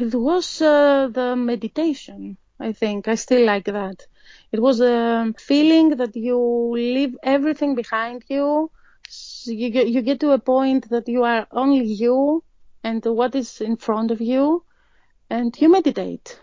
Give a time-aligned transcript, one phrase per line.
[0.00, 3.08] It was uh, the meditation, I think.
[3.08, 4.06] I still like that.
[4.52, 6.38] It was a feeling that you
[6.72, 8.70] leave everything behind you.
[9.44, 12.44] You get, you get to a point that you are only you
[12.84, 14.64] and what is in front of you
[15.30, 16.40] and you meditate.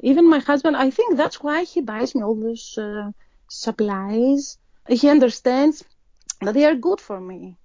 [0.00, 3.10] Even my husband, I think that's why he buys me all those uh,
[3.48, 4.58] supplies.
[4.88, 5.84] He understands
[6.42, 7.58] that they are good for me.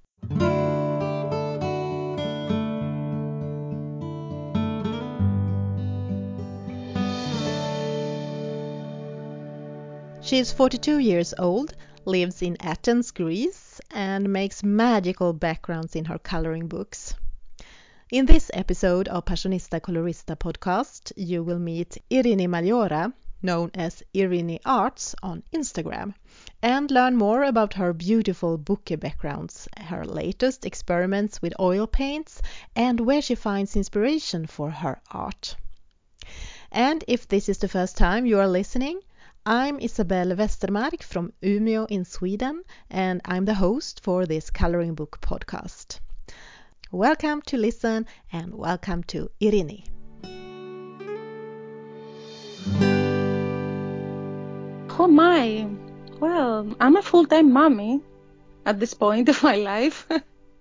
[10.30, 11.74] She is 42 years old,
[12.06, 17.16] lives in Athens, Greece, and makes magical backgrounds in her coloring books.
[18.12, 23.12] In this episode of Passionista Colorista podcast, you will meet Irini Maliora,
[23.42, 26.14] known as Irini Arts on Instagram,
[26.62, 32.40] and learn more about her beautiful bouquet backgrounds, her latest experiments with oil paints,
[32.76, 35.56] and where she finds inspiration for her art.
[36.72, 39.02] And if this is the first time you are listening,
[39.52, 42.62] I'm Isabelle Westermark from Umeå in Sweden,
[42.92, 46.02] and I'm the host for this coloring book podcast.
[46.92, 49.86] Welcome to listen and welcome to Irini.
[55.00, 55.68] Oh my!
[56.20, 58.02] Well, I'm a full time mommy
[58.68, 60.08] at this point of my life.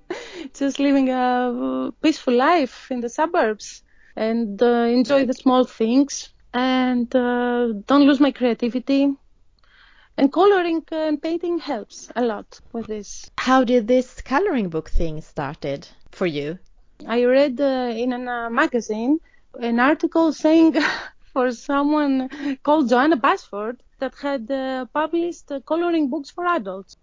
[0.54, 3.82] Just living a peaceful life in the suburbs
[4.16, 9.14] and uh, enjoy the small things and uh, don't lose my creativity.
[10.16, 13.30] And coloring and painting helps a lot with this.
[13.38, 16.58] How did this coloring book thing started for you?
[17.06, 19.20] I read uh, in a uh, magazine
[19.60, 20.76] an article saying
[21.32, 22.28] for someone
[22.62, 26.96] called Johanna Basford that had uh, published uh, coloring books for adults.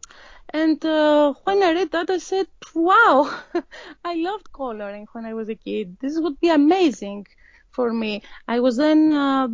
[0.49, 3.33] And uh, when I read that, I said, wow,
[4.05, 5.97] I loved coloring when I was a kid.
[5.99, 7.27] This would be amazing
[7.75, 8.23] for me.
[8.47, 9.47] I was then uh,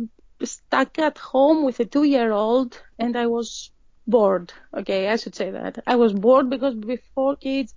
[0.44, 3.70] stuck at home with a two-year-old, and I was
[4.06, 4.52] bored.
[4.80, 5.82] Okay, I should say that.
[5.86, 7.74] I was bored because before kids,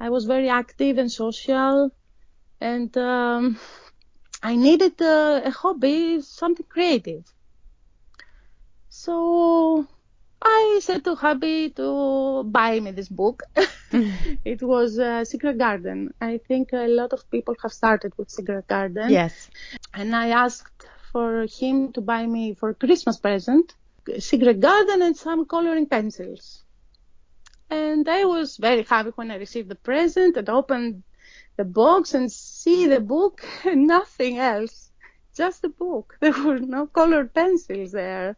[0.00, 1.90] I was very active and social,
[2.60, 3.58] and um,
[4.42, 7.24] I needed uh, a hobby, something creative.
[8.88, 9.86] So
[10.44, 13.42] I said to hubby to buy me this book.
[14.44, 16.12] it was uh, Secret Garden.
[16.20, 19.10] I think a lot of people have started with Secret Garden.
[19.10, 19.48] Yes.
[19.94, 23.74] And I asked for him to buy me for Christmas present
[24.18, 26.62] Secret Garden and some coloring pencils.
[27.70, 31.02] And I was very happy when I received the present and opened
[31.56, 34.90] the box and see the book and nothing else.
[35.34, 36.16] Just the book.
[36.20, 38.36] There were no colored pencils there.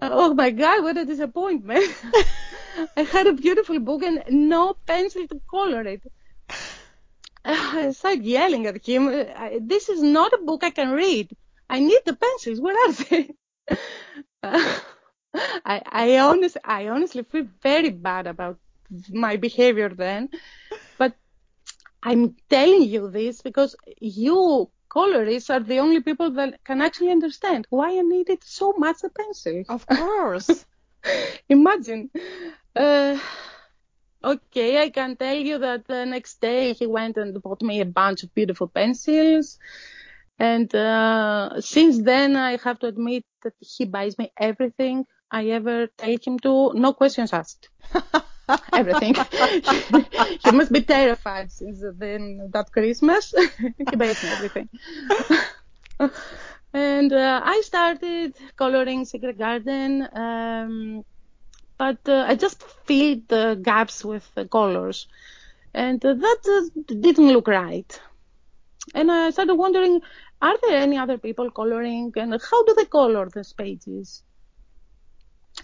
[0.00, 1.84] Oh my God, what a disappointment.
[2.96, 6.02] I had a beautiful book and no pencil to color it.
[7.44, 9.06] I started yelling at him.
[9.66, 11.36] This is not a book I can read.
[11.68, 12.60] I need the pencils.
[12.60, 13.30] Where are they?
[15.34, 18.58] I, I honestly, I honestly feel very bad about
[19.10, 20.28] my behavior then,
[20.98, 21.14] but
[22.02, 27.66] I'm telling you this because you colorists are the only people that can actually understand
[27.70, 29.64] why I needed so much a pencil.
[29.68, 30.66] Of course.
[31.48, 32.10] Imagine.
[32.76, 33.18] Uh,
[34.22, 37.86] okay, I can tell you that the next day he went and bought me a
[37.86, 39.58] bunch of beautiful pencils.
[40.38, 45.86] And uh, since then, I have to admit that he buys me everything I ever
[45.96, 47.70] tell him to, no questions asked.
[48.74, 49.14] everything.
[50.44, 53.34] he must be terrified since then that Christmas.
[53.90, 54.68] he buys me everything.
[56.72, 61.04] and uh, I started coloring Secret Garden, um,
[61.78, 65.06] but uh, I just filled the gaps with the colors,
[65.74, 68.00] and uh, that didn't look right.
[68.94, 70.00] And I started wondering,
[70.40, 74.22] are there any other people coloring, and how do they color these pages?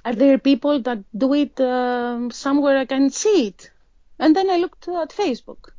[0.08, 3.70] Are there people that do it um, somewhere I can see it?
[4.18, 5.72] And then I looked at Facebook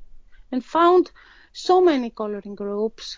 [0.51, 1.09] and found
[1.51, 3.17] so many coloring groups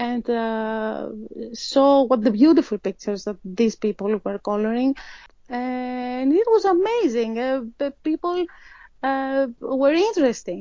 [0.00, 1.10] and uh,
[1.52, 4.96] saw what the beautiful pictures that these people were coloring.
[5.48, 7.38] And it was amazing.
[7.38, 8.44] Uh, people
[9.04, 10.58] uh, were interested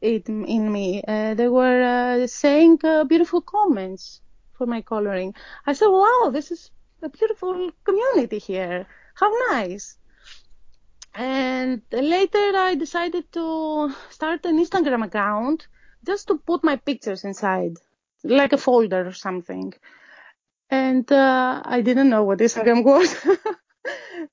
[0.00, 1.02] in, in me.
[1.06, 4.22] Uh, they were uh, saying uh, beautiful comments
[4.56, 5.34] for my coloring.
[5.66, 6.70] I said, wow, this is
[7.02, 8.86] a beautiful community here.
[9.14, 9.96] How nice.
[11.14, 15.68] And later I decided to start an Instagram account
[16.04, 17.76] just to put my pictures inside,
[18.24, 19.72] like a folder or something.
[20.70, 23.14] And uh, I didn't know what Instagram was.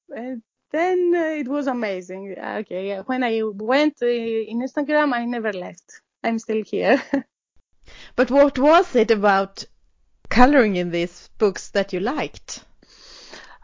[0.09, 0.41] and
[0.71, 2.35] then uh, it was amazing.
[2.37, 6.01] Okay, when I went uh, in Instagram, I never left.
[6.23, 7.01] I'm still here.
[8.15, 9.65] but what was it about
[10.29, 12.63] coloring in these books that you liked?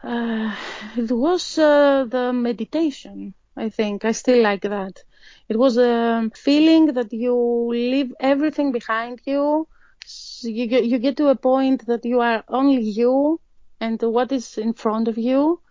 [0.04, 0.56] Uh,
[0.96, 3.34] it was uh, the meditation.
[3.56, 5.04] I think I still like that.
[5.50, 7.36] It was a feeling that you
[7.70, 9.68] leave everything behind you.
[10.06, 13.42] So you get, you get to a point that you are only you
[13.80, 15.62] and what is in front of you,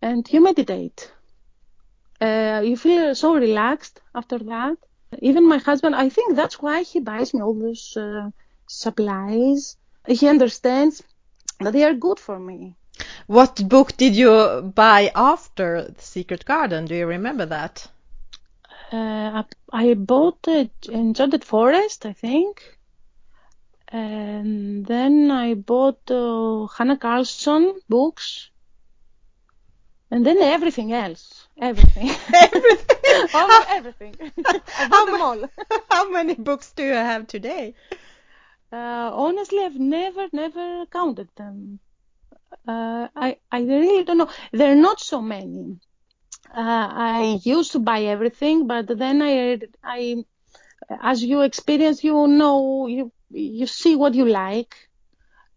[0.00, 1.12] and you meditate.
[2.20, 4.76] Uh, you feel so relaxed after that.
[5.20, 8.30] Even my husband, I think that's why he buys me all those uh,
[8.68, 9.76] supplies.
[10.06, 11.02] He understands
[11.60, 12.76] that they are good for me.
[13.26, 16.86] What book did you buy after The Secret Garden?
[16.86, 17.86] Do you remember that?
[18.92, 22.78] Uh, I bought uh, Enchanted Forest, I think.
[23.88, 28.50] And then I bought uh, Hanna Karlzon books.
[30.10, 31.46] And then everything else.
[31.58, 32.10] Everything.
[32.34, 33.28] Everything.
[33.34, 34.14] Almost everything.
[34.78, 35.44] I bought them all.
[35.90, 37.74] How many books do you have today?
[38.72, 41.78] Uh, honestly, I've never, never counted them.
[42.66, 44.30] Uh, I, I really don't know.
[44.52, 45.78] There are not so many.
[46.54, 50.24] Uh, I used to buy everything, but then I, I,
[51.00, 54.74] as you experience, you know, you, you see what you like,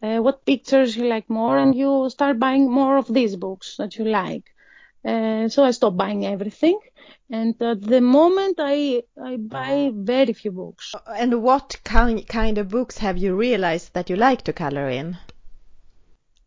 [0.02, 3.98] uh, what pictures you like more, and you start buying more of these books that
[3.98, 4.46] you like.
[5.04, 6.80] Uh, so I stopped buying everything,
[7.30, 10.96] and at the moment I I buy very few books.
[11.08, 15.18] And what kind kind of books have you realized that you like to color in?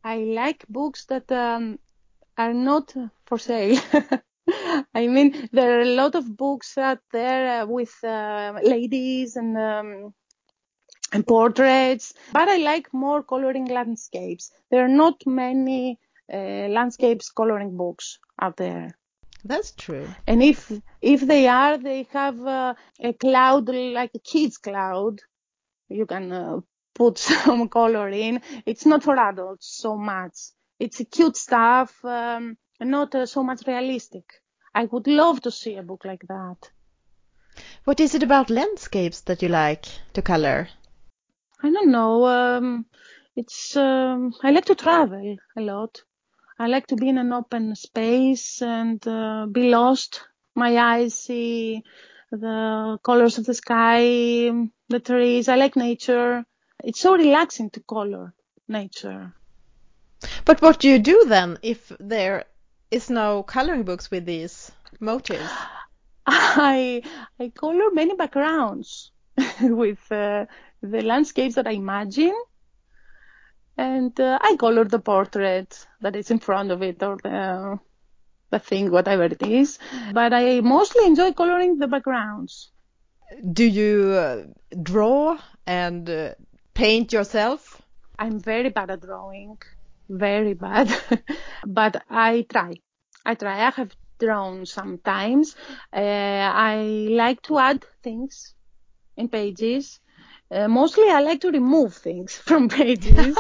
[0.05, 1.79] I like books that um,
[2.37, 2.95] are not
[3.27, 3.81] for sale.
[4.95, 9.56] I mean, there are a lot of books out there uh, with uh, ladies and
[9.56, 10.15] um,
[11.12, 14.50] and portraits, but I like more coloring landscapes.
[14.71, 15.99] There are not many
[16.33, 18.99] uh, landscapes coloring books out there.
[19.45, 20.09] That's true.
[20.27, 25.21] And if if they are, they have uh, a cloud like a kid's cloud.
[25.89, 26.61] You can uh,
[26.99, 28.43] put some color in.
[28.67, 30.35] It's not for adults so much.
[30.79, 34.25] It's cute stuff, um, not uh, so much realistic.
[34.75, 36.71] I would love to see a book like that.
[37.85, 40.69] What is it about landscapes that you like to color?
[41.62, 42.27] I don't know.
[42.27, 42.87] Um,
[43.35, 46.03] it's um, I like to travel a lot.
[46.59, 50.23] I like to be in an open space and uh, be lost.
[50.55, 51.83] My eyes see
[52.31, 54.50] the colors of the sky,
[54.89, 55.49] the trees.
[55.49, 56.45] I like nature.
[56.85, 58.35] It's so relaxing to color
[58.69, 59.35] nature.
[60.45, 62.45] But what do you do then if there
[62.91, 64.71] is no coloring books with these
[65.01, 65.53] motifs?
[66.27, 67.03] I
[67.41, 69.13] I color many backgrounds
[69.61, 70.47] with uh,
[70.83, 72.35] the landscapes that I imagine,
[73.77, 77.79] and uh, I color the portrait that is in front of it or the
[78.51, 79.79] the thing, whatever it is.
[80.13, 82.71] But I mostly enjoy coloring the backgrounds.
[83.53, 84.45] Do you uh,
[84.83, 86.35] draw and uh,
[86.79, 87.83] paint yourself?
[88.21, 89.59] I'm very bad at drawing,
[90.09, 90.89] very bad,
[91.67, 92.75] but I try.
[93.27, 93.67] I try.
[93.67, 95.57] I have drawn sometimes.
[95.93, 98.55] Uh, I like to add things
[99.17, 99.99] in pages.
[100.51, 103.37] Uh, mostly I like to remove things from pages.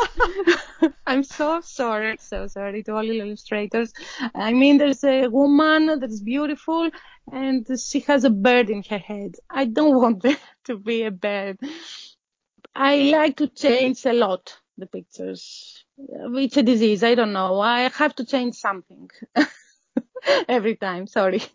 [1.06, 3.92] I'm so sorry, so sorry to all illustrators.
[4.34, 6.90] I mean, there's a woman that's beautiful
[7.32, 9.36] and she has a bird in her head.
[9.48, 11.58] I don't want there to be a bird.
[12.78, 15.84] I like to change a lot the pictures.
[15.98, 17.02] It's a disease.
[17.02, 17.60] I don't know.
[17.60, 19.10] I have to change something
[20.48, 21.06] every time.
[21.06, 21.42] Sorry.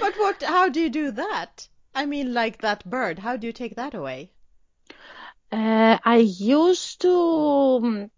[0.00, 0.42] But what?
[0.42, 1.68] How do you do that?
[1.94, 3.18] I mean, like that bird.
[3.20, 4.30] How do you take that away?
[5.52, 8.10] Uh, I used to um,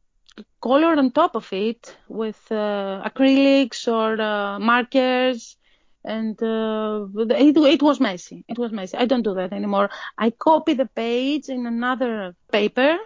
[0.60, 5.56] color on top of it with uh, acrylics or uh, markers,
[6.04, 8.44] and uh, it, it was messy.
[8.48, 8.96] It was messy.
[8.96, 9.90] I don't do that anymore.
[10.18, 12.98] I copy the page in another paper.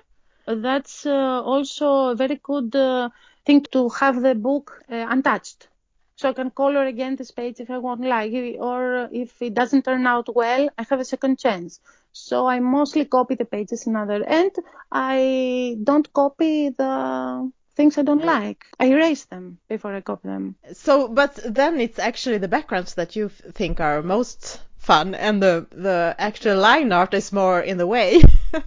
[0.47, 3.11] That's uh, also a very good uh,
[3.45, 5.69] thing to have the book uh, untouched.
[6.17, 9.85] So I can color again this page if I won't like or if it doesn't
[9.85, 11.81] turn out well, I have a second chance.
[12.13, 14.51] So I mostly copy the pages in other, and
[14.91, 18.67] I don't copy the things I don't like.
[18.81, 20.57] I erase them before I copy them.
[20.73, 25.67] So, but then it's actually the backgrounds that you think are most fun, and the
[25.71, 28.23] the actual line art is more in the way.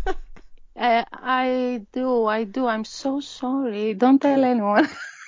[0.79, 2.65] Uh, I do, I do.
[2.65, 3.93] I'm so sorry.
[3.95, 4.87] Don't tell anyone.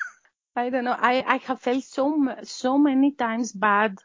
[0.55, 0.95] I don't know.
[0.97, 3.97] I, I have felt so so many times bad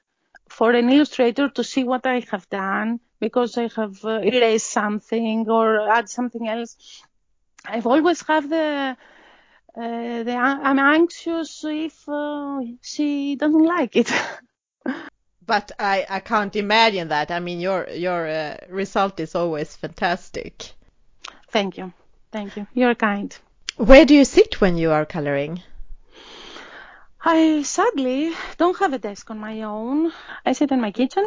[0.49, 5.49] for an illustrator to see what I have done because I have uh, erased something
[5.49, 6.77] or add something else.
[7.65, 8.97] I've always have the
[9.77, 14.11] uh, the I'm anxious if uh, she doesn't like it.
[15.47, 17.31] but I I can't imagine that.
[17.31, 20.73] I mean, your your uh, result is always fantastic.
[21.51, 21.93] Thank you.
[22.33, 22.67] Thank you.
[22.75, 23.37] You're kind.
[23.77, 25.63] Where do you sit when you are coloring?
[27.21, 30.13] I sadly don't have a desk on my own.
[30.45, 31.27] I sit in my kitchen.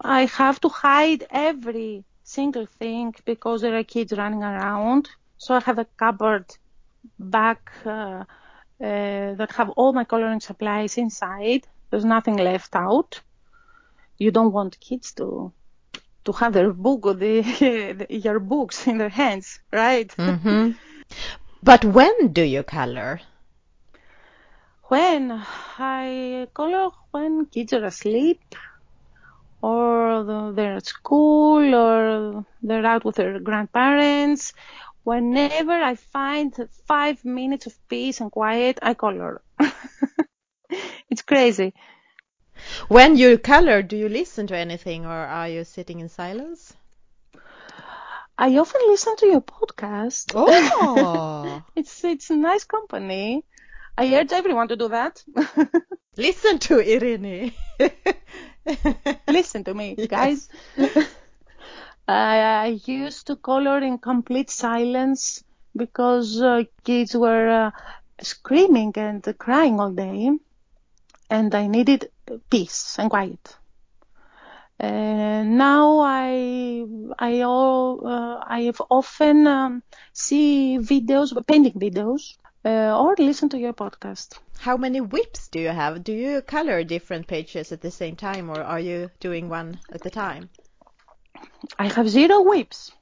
[0.00, 5.10] I have to hide every single thing because there are kids running around.
[5.36, 6.46] So I have a cupboard
[7.18, 8.24] back uh, uh,
[9.34, 11.66] that have all my coloring supplies inside.
[11.90, 13.20] There's nothing left out.
[14.18, 15.52] You don't want kids to
[16.24, 20.12] to have their book or the, your books in their hands, right?
[20.14, 20.72] hmm
[21.62, 23.20] But when do you color?
[24.84, 25.32] When
[25.78, 28.40] I color when kids are asleep,
[29.62, 34.52] or the, they're at school, or they're out with their grandparents.
[35.08, 36.54] Whenever I find
[36.86, 39.40] five minutes of peace and quiet, I color.
[41.08, 41.72] it's crazy.
[42.88, 46.74] When you color, do you listen to anything or are you sitting in silence?
[48.36, 50.32] I often listen to your podcast.
[50.34, 53.46] Oh, It's it's a nice company.
[53.96, 55.24] I urge everyone to do that.
[56.18, 57.54] listen to Irini.
[59.26, 60.50] listen to me, guys.
[62.08, 65.44] I, used to color in complete silence
[65.76, 67.70] because uh, kids were uh,
[68.22, 70.30] screaming and crying all day,
[71.28, 72.10] and I needed
[72.50, 73.56] peace and quiet.
[74.80, 76.86] Now I
[77.18, 83.58] I all uh, I have often um, see videos, painting videos, uh, or listen to
[83.58, 84.38] your podcast.
[84.58, 86.04] How many WIPs do you have?
[86.04, 90.06] Do you color different pages at the same time or are you doing one at
[90.06, 90.50] a time?
[91.78, 92.92] I have zero WIPs.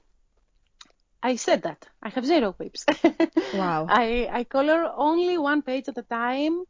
[1.22, 1.86] I said that.
[2.02, 2.84] I have zero WIPs.
[3.52, 3.86] Wow.
[3.88, 6.64] I, I color only one page at a time.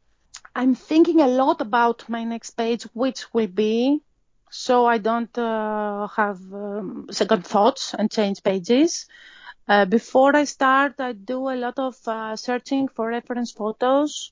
[0.55, 4.01] I'm thinking a lot about my next page, which will be,
[4.49, 9.05] so I don't uh, have um, second thoughts and change pages.
[9.67, 14.31] Uh, before I start, I do a lot of uh, searching for reference photos,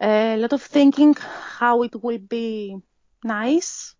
[0.00, 1.14] a lot of thinking
[1.58, 2.76] how it will be
[3.24, 3.94] nice,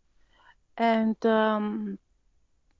[0.76, 1.99] and um,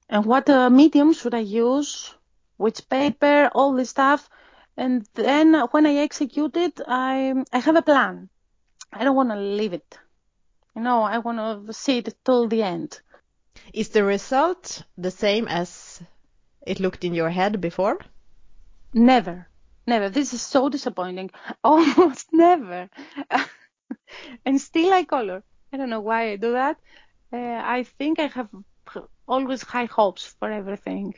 [0.09, 2.15] and what uh, medium should I use,
[2.57, 4.29] which paper, all this stuff.
[4.77, 8.29] And then when I execute it, I I have a plan.
[8.93, 9.99] I don't want to leave it.
[10.75, 13.01] You know, I want to see it till the end.
[13.73, 16.03] Is the result the same as
[16.67, 17.99] it looked in your head before?
[18.93, 19.49] Never,
[19.87, 20.11] never.
[20.11, 21.31] This is so disappointing.
[21.65, 22.91] Almost never.
[24.45, 25.45] and still I color.
[25.73, 26.79] I don't know why I do that.
[27.33, 28.49] Uh, I think I have
[29.27, 31.15] always high hopes for everything.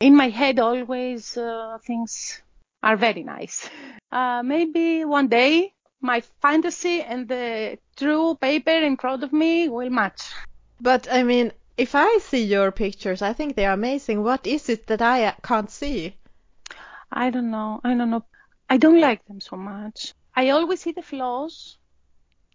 [0.00, 2.42] In my head, always uh, things
[2.82, 3.68] are very nice.
[4.12, 9.90] Uh, maybe one day my fantasy and the true paper in front of me will
[9.90, 10.22] match.
[10.80, 14.22] But I mean, if I see your pictures, I think they are amazing.
[14.22, 16.16] What is it that I uh, can't see?
[17.10, 17.80] I don't know.
[17.84, 18.24] I don't know.
[18.68, 20.12] I don't like them so much.
[20.34, 21.78] I always see the flaws.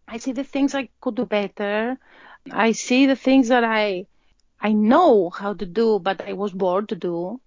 [0.07, 1.97] I see the things I could do better.
[2.51, 4.07] I see the things that I
[4.61, 7.41] I know how to do, but I was bored to do.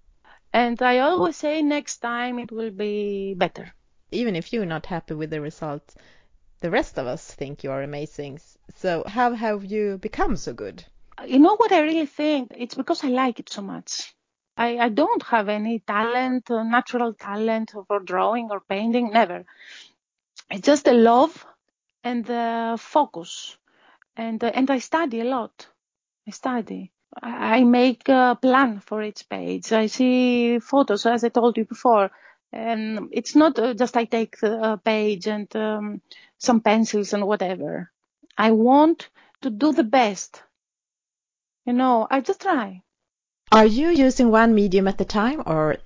[0.53, 3.73] And I always say next time it will be better.
[4.11, 5.95] Even if you're not happy with the result,
[6.61, 8.41] the rest of us think you are amazing.
[8.77, 10.85] So how have you become so good?
[11.27, 12.53] You know what I really think?
[12.57, 14.15] It's because I like it so much.
[14.57, 19.45] I, I don't have any talent, uh, natural talent for drawing or painting, never.
[20.51, 21.47] It's just a love
[22.03, 23.57] and the focus.
[24.17, 25.69] And, uh, and I study a lot.
[26.27, 26.93] I study.
[27.23, 29.73] I make a plan for each page.
[29.73, 32.11] I see photos, as I told you before.
[32.53, 36.01] And it's not uh, just I take a page and um,
[36.39, 37.91] some pencils and whatever.
[38.37, 39.09] I want
[39.43, 40.43] to do the best.
[41.67, 42.83] You know, I just try.
[43.53, 45.77] Are you using one medium at a time or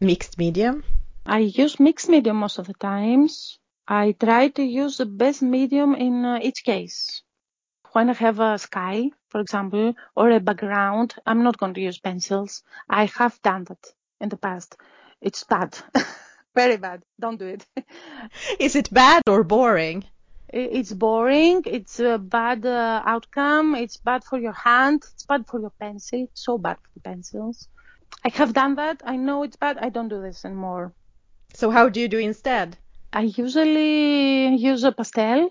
[0.00, 0.84] mixed medium?
[1.24, 3.58] I use mixed medium most of the times.
[3.88, 7.22] I try to use the best medium in uh, each case.
[7.92, 11.98] When I have a sky, for example, or a background, I'm not going to use
[11.98, 12.62] pencils.
[12.88, 14.78] I have done that in the past.
[15.20, 15.76] It's bad.
[16.54, 17.02] Very bad.
[17.20, 17.66] Don't do it.
[18.58, 20.04] Is it bad or boring?
[20.48, 21.64] It's boring.
[21.66, 23.74] It's a bad uh, outcome.
[23.74, 25.04] It's bad for your hand.
[25.12, 26.30] It's bad for your pencil.
[26.32, 27.68] So bad for the pencils.
[28.24, 29.02] I have done that.
[29.04, 29.76] I know it's bad.
[29.76, 30.94] I don't do this anymore.
[31.52, 32.78] So how do you do instead?
[33.12, 35.50] I usually use a pastel,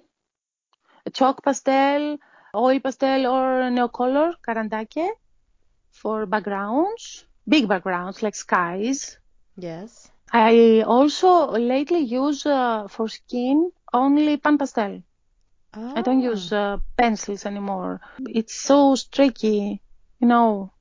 [1.05, 2.17] a chalk pastel,
[2.55, 5.11] oil pastel, or neocolor, Caran d'Ache,
[5.91, 9.17] for backgrounds, big backgrounds like skies.
[9.57, 10.11] Yes.
[10.33, 15.03] I also lately use uh, for skin only pan pastel.
[15.95, 18.01] I don't use uh, pencils anymore.
[18.19, 19.81] It's so streaky,
[20.19, 20.73] you know,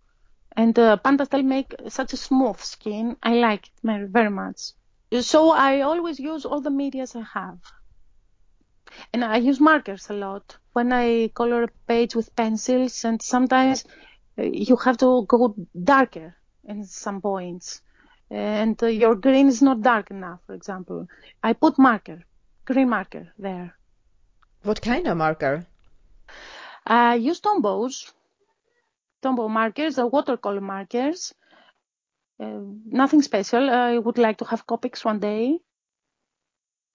[0.57, 3.17] And uh, PanPastel make such a smooth skin.
[3.23, 4.73] I like it very, very much.
[5.21, 7.61] So I always use all the medias I have.
[9.13, 10.57] And I use markers a lot.
[10.73, 13.85] When I color a page with pencils and sometimes
[14.39, 17.81] uh, you have to go darker in some points.
[18.31, 21.07] And uh, your green is not dark enough, for example.
[21.43, 22.25] I put marker,
[22.65, 23.77] green marker there.
[24.63, 25.67] What kind of marker?
[26.87, 28.13] I use Tombows,
[29.23, 31.35] Tombow markers, or watercolor markers.
[32.41, 33.71] Uh, nothing special.
[33.71, 35.59] I would like to have Copics one day,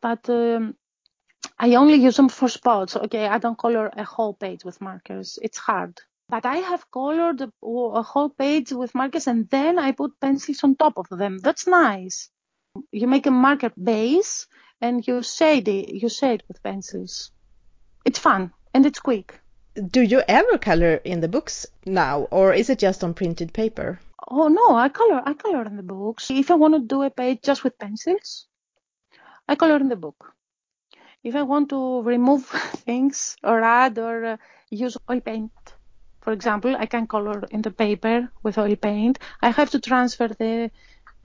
[0.02, 0.76] but um,
[1.58, 2.96] I only use them for spots.
[2.96, 5.38] Okay, I don't color a whole page with markers.
[5.42, 6.00] It's hard.
[6.30, 10.76] But I have colored a, whole page with markers and then I put pencils on
[10.76, 11.40] top of them.
[11.40, 12.30] That's nice.
[12.92, 14.48] You make a marker base
[14.80, 17.32] and you shade it, you shade with pencils.
[18.06, 19.42] It's fun and it's quick.
[19.74, 24.00] Do you ever color in the books now, or is it just on printed paper?
[24.28, 26.30] Oh no, I color I color in the books.
[26.30, 28.48] If I want to do a page just with pencils,
[29.48, 30.36] I color in the book.
[31.24, 32.46] If I want to remove
[32.86, 34.38] things or add or uh,
[34.70, 35.52] use oil paint,
[36.22, 39.20] for example, I can color in the paper with oil paint.
[39.42, 40.72] I have to transfer the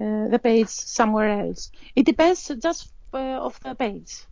[0.00, 1.70] uh, the page somewhere else.
[1.94, 4.24] It depends just uh, of the page.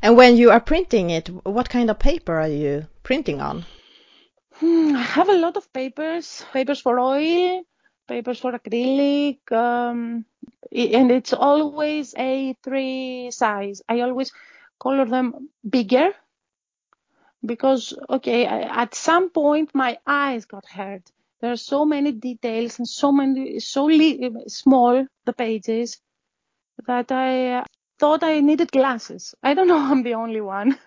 [0.00, 3.64] And when you are printing it, what kind of paper are you printing on?
[4.54, 7.62] Hmm, I have a lot of papers, papers for oil,
[8.06, 10.24] papers for acrylic, um,
[10.70, 13.82] and it's always A3 size.
[13.88, 14.32] I always
[14.82, 16.10] color them bigger
[17.44, 21.02] because, okay, at some point my eyes got hurt.
[21.40, 23.88] There are so many details and so many, so
[24.46, 26.00] small the pages
[26.86, 27.64] that I uh,
[27.98, 29.34] thought I needed glasses.
[29.42, 30.78] I don't know I'm the only one,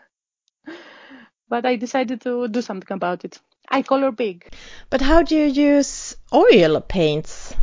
[1.50, 3.40] but I decided to do something about it.
[3.70, 4.48] I color big.
[4.90, 7.54] But how do you use oil paints?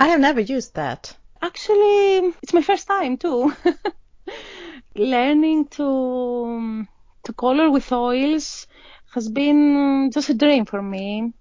[0.00, 1.16] I have never used that.
[1.40, 3.52] Actually, it's my first time too.
[4.94, 6.86] Learning to
[7.24, 8.66] to color with oils
[9.14, 11.32] has been just a dream for me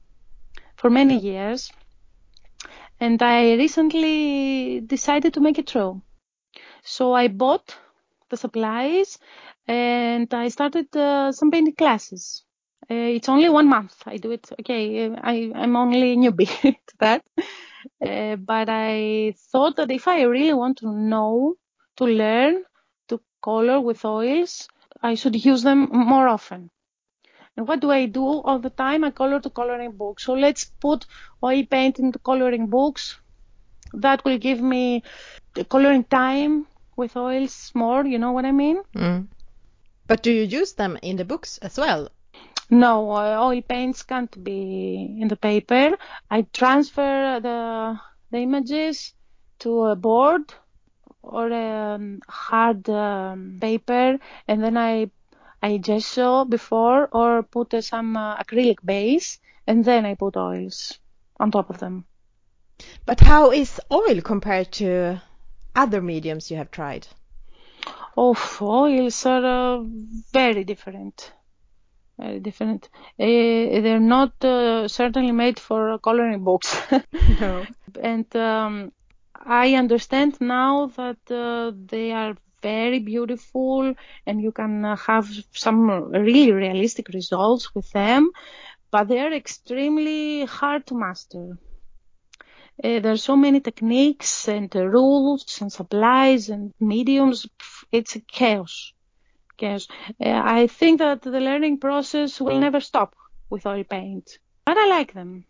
[0.76, 1.72] for many years.
[3.00, 6.02] And I recently decided to make it true.
[6.84, 7.76] So I bought
[8.30, 9.18] the supplies
[9.68, 12.44] and I started uh, some painting classes.
[12.90, 13.96] Uh, it's only one month.
[14.06, 14.50] I do it.
[14.60, 17.24] Okay, I, I'm only newbie to that.
[18.06, 21.56] Uh, but I thought that if I really want to know,
[21.98, 22.64] to learn,
[23.42, 24.68] color with oils,
[25.02, 26.70] I should use them more often.
[27.58, 29.04] And what do I do all the time?
[29.04, 30.20] I color the coloring book.
[30.20, 31.06] So let's put
[31.44, 33.20] oil paint into coloring books.
[33.94, 35.04] That will give me
[35.54, 38.06] the coloring time with oils more.
[38.06, 38.82] You know what I mean?
[38.96, 39.28] Mm.
[40.08, 42.10] But do you use them in the books as well?
[42.70, 45.98] No, uh, oil paints can't be in the paper.
[46.30, 48.00] I transfer the
[48.32, 49.14] the images
[49.60, 50.54] to a board
[51.24, 55.10] or a um, hard um, paper, and then I
[55.62, 61.00] I gesso before or put uh, some uh, acrylic base, and then I put oils
[61.40, 62.06] on top of them.
[63.06, 65.22] But how is oil compared to
[65.76, 67.08] other mediums you have tried?
[68.18, 69.84] Oh, oils are uh,
[70.34, 71.32] very different.
[72.18, 72.90] Very different.
[73.20, 73.26] Uh,
[73.82, 76.76] they're not uh, certainly made for coloring books.
[77.40, 77.66] no.
[78.02, 78.92] And um,
[79.46, 83.94] I understand now that uh, they are very beautiful
[84.26, 88.30] and you can uh, have some really realistic results with them,
[88.92, 91.58] but they are extremely hard to master.
[92.84, 97.48] Uh, there are so many techniques and uh, rules and supplies and mediums.
[97.92, 98.94] It's a chaos.
[99.58, 99.88] Chaos.
[100.24, 103.16] Uh, I think that the learning process will never stop
[103.50, 105.46] with oil paint, but I like them.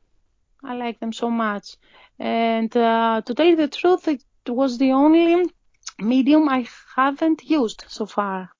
[0.64, 1.78] I like them so much.
[2.20, 5.52] And uh, to tell you the truth, it was the only
[6.00, 8.52] medium I haven't used so far.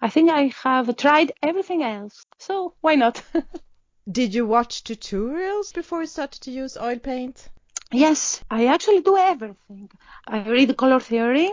[0.00, 2.24] I think I have tried everything else.
[2.38, 3.22] So why not?
[4.10, 7.48] Did you watch tutorials before you started to use oil paint?
[7.92, 9.90] Yes, I actually do everything.
[10.26, 11.52] I read color theory,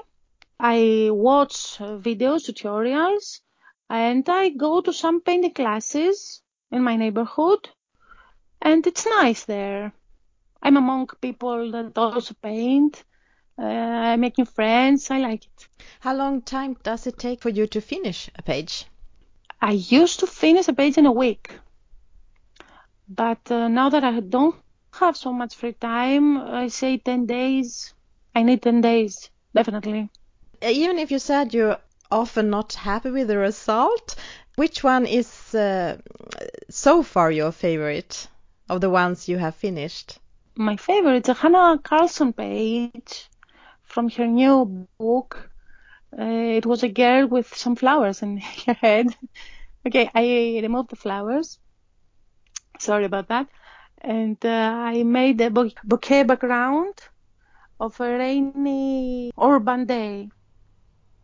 [0.60, 3.42] I watch videos, tutorials,
[3.90, 7.70] and I go to some painting classes in my neighborhood
[8.64, 9.92] and it's nice there.
[10.62, 13.04] I'm among people that also paint.
[13.60, 15.12] Uh, I make new friends.
[15.12, 15.68] I like it.
[16.00, 18.86] How long time does it take for you to finish a page?
[19.62, 21.52] I used to finish a page in a week,
[23.08, 24.56] but uh, now that I don't
[24.94, 27.94] have so much free time, I say 10 days.
[28.34, 30.10] I need 10 days, definitely.
[30.62, 31.78] Even if you said you're
[32.10, 34.16] often not happy with the result,
[34.56, 35.98] which one is uh,
[36.70, 38.28] so far your favorite?
[38.74, 40.18] Of the ones you have finished?
[40.56, 43.30] My favorite is a Hanna Karlzon page
[43.84, 45.52] from her new book.
[46.12, 49.16] Uh, it was a girl with some flowers in her head.
[49.86, 51.60] okay, I removed the flowers.
[52.80, 53.48] Sorry about that.
[54.00, 56.96] And uh, I made a bouquet background
[57.80, 60.30] of a rainy urban day.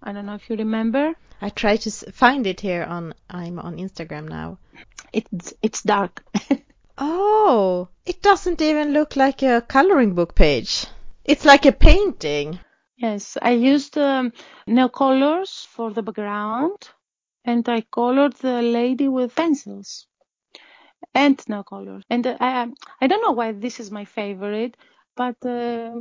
[0.03, 1.15] I don't know if you remember.
[1.41, 4.59] I try to find it here on I'm on Instagram now.
[5.11, 6.23] It's it's dark.
[6.99, 10.85] oh, it doesn't even look like a coloring book page.
[11.23, 12.59] It's like a painting.
[12.97, 14.33] Yes, I used um,
[14.67, 16.89] Neocolors for the background
[17.45, 20.07] and I colored the lady with pencils
[21.13, 22.03] and Neocolors.
[22.09, 22.67] And uh, I,
[23.01, 24.75] I don't know why this is my favorite,
[25.15, 25.91] but uh,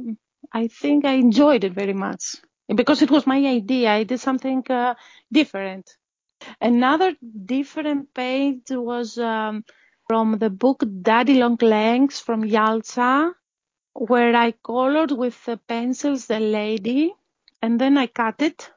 [0.52, 2.36] I think I enjoyed it very much
[2.74, 3.90] because it was my idea.
[3.90, 4.94] I did something uh,
[5.32, 5.96] different.
[6.60, 9.64] Another different page was um,
[10.08, 13.34] from the book Daddy Long Legs from Yalta,
[13.92, 17.12] where I colored with the pencils the lady,
[17.60, 18.70] and then I cut it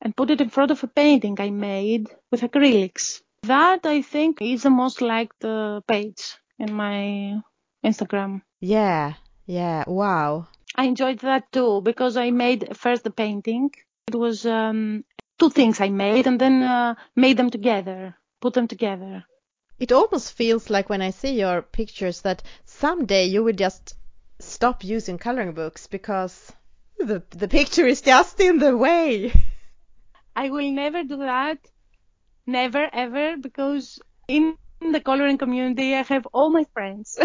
[0.00, 3.22] and put it in front of a painting I made with acrylics.
[3.42, 7.40] That I think is the most liked uh, page in my
[7.84, 8.42] Instagram.
[8.60, 9.14] Yeah,
[9.46, 10.46] yeah, wow.
[10.76, 13.72] I enjoyed that too because I made first the painting.
[14.06, 15.04] It was um,
[15.40, 19.24] two things I made and then uh, made them together, put them together.
[19.82, 23.96] It almost feels like when I see your pictures that someday you will just
[24.38, 26.52] stop using coloring books because
[26.98, 29.32] the the picture is just in the way.
[30.36, 31.58] I will never do that.
[32.46, 37.18] Never ever because in the coloring community I have all my friends.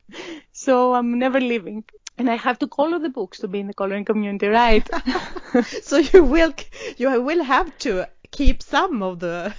[0.52, 1.84] so I'm never leaving
[2.16, 4.88] and I have to color the books to be in the coloring community, right?
[5.82, 6.54] so you will
[6.96, 9.54] you will have to keep some of the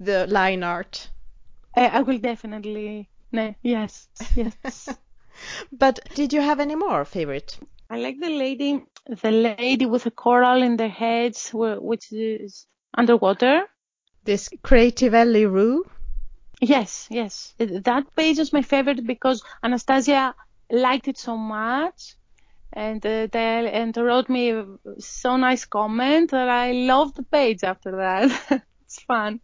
[0.00, 1.10] the line art.
[1.76, 3.08] I, I will definitely.
[3.32, 4.88] No, yes, yes.
[5.72, 7.58] but did you have any more favorite?
[7.90, 13.64] I like the lady, the lady with a coral in their heads, which is underwater.
[14.24, 15.84] This Creatively Rue.
[16.60, 17.54] Yes, yes.
[17.58, 20.34] That page is my favorite because Anastasia
[20.70, 22.14] liked it so much
[22.72, 24.62] and uh, they, and wrote me
[24.98, 28.62] so nice comment that I loved the page after that.
[28.84, 29.40] it's fun.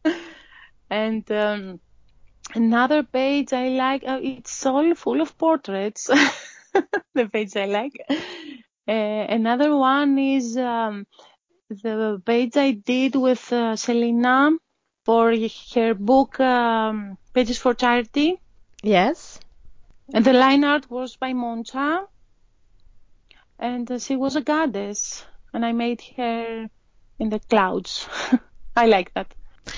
[0.88, 1.80] And um,
[2.54, 6.10] another page I like, uh, it's all full of portraits.
[7.14, 7.92] the page I like.
[8.88, 8.92] Uh,
[9.38, 11.06] another one is um,
[11.68, 14.50] the page I did with uh, Selena
[15.04, 15.34] for
[15.74, 18.40] her book um, Pages for Charity.
[18.82, 19.40] Yes.
[20.12, 22.06] And the line art was by Moncha.
[23.58, 25.24] And uh, she was a goddess.
[25.52, 26.68] And I made her
[27.18, 28.08] in the clouds.
[28.76, 29.34] I like that.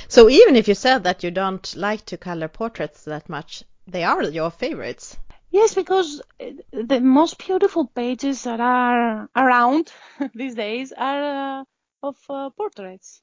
[0.09, 4.05] So even if you said that you don't like to color portraits that much, they
[4.05, 5.17] are your favorites.
[5.51, 9.93] Yes, because uh, the most beautiful pages that are around
[10.35, 11.65] these days are uh,
[12.03, 13.23] of uh, portraits.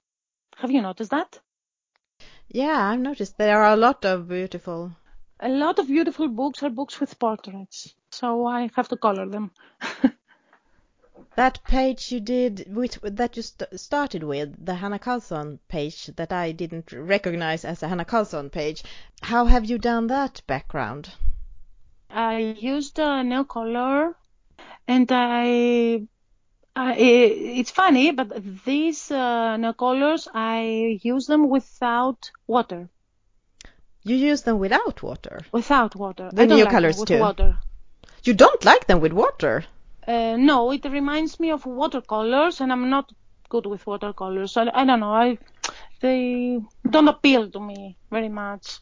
[0.58, 1.40] Have you noticed that?
[2.50, 4.92] Yeah, I've noticed there are a lot of beautiful
[5.40, 9.52] a lot of beautiful books are books with portraits, so I have to color them.
[11.40, 16.34] that page you did, which, that you st started with, the Hanna Karlzon page that
[16.34, 18.84] I didn't recognize as a Hanna Karlzon page,
[19.22, 21.04] how have you done that background?
[22.10, 22.40] I
[22.74, 24.18] used a nail color
[24.86, 26.08] and I
[26.76, 28.28] uh, it, it's funny, but
[28.66, 32.90] these uh, nail colors I use them without water.
[34.04, 35.40] You use them without water?
[35.54, 36.32] Without water.
[36.34, 37.20] The I don't new like colors with too?
[37.20, 37.60] water.
[38.26, 39.64] You don't like them with water?
[40.10, 43.12] Uh, no, it reminds me of watercolors, and I'm not
[43.48, 44.58] good with watercolors.
[44.58, 45.14] I, I don't know.
[45.14, 45.38] I
[46.02, 48.80] they don't appeal to me very much,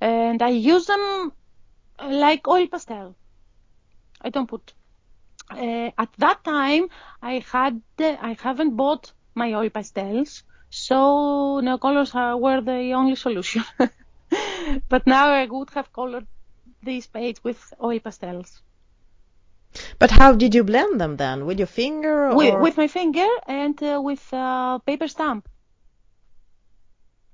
[0.00, 1.32] and I use them
[2.00, 3.14] like oil pastel.
[4.22, 4.72] I don't put.
[5.50, 6.88] Uh, at that time,
[7.20, 13.62] I had I haven't bought my oil pastels, so Neocolors were the only solution.
[14.88, 16.26] but now I would have colored
[16.82, 18.62] this page with oil pastels.
[19.98, 21.46] But how did you blend them then?
[21.46, 22.28] With your finger?
[22.30, 22.36] Or?
[22.36, 25.48] With, with my finger and uh, with uh, paper stamp.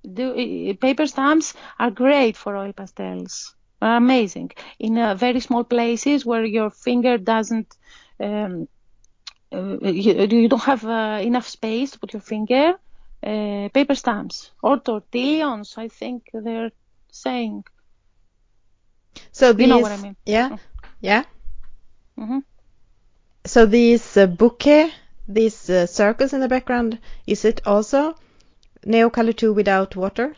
[0.04, 3.54] The, uh, paper stamps are great for oil pastels.
[3.80, 4.52] Are amazing.
[4.78, 7.76] In uh, very small places where your finger doesn't,
[8.20, 8.68] um,
[9.52, 12.74] uh, you, you, don't have uh, enough space to put your finger,
[13.24, 16.70] uh, paper stamps or tortillons, I think they're
[17.10, 17.64] saying.
[19.32, 20.16] So these, you know what I mean?
[20.26, 20.58] Yeah, oh.
[21.00, 21.24] yeah.
[22.18, 22.38] Mm-hmm.
[23.44, 24.92] So these uh, bouquet,
[25.28, 28.14] these uh, circles in the background, is it also
[28.84, 30.34] Neo Color 2 without water?